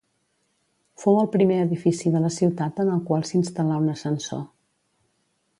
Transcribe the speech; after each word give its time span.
Fou 1.03 1.19
el 1.23 1.29
primer 1.35 1.59
edifici 1.65 2.13
de 2.17 2.23
la 2.25 2.33
ciutat 2.37 2.83
en 2.85 2.91
el 2.97 3.05
qual 3.11 3.29
s'instal·là 3.33 3.81
un 3.85 3.95
ascensor. 3.97 4.43